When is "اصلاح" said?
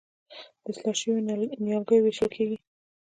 0.71-0.95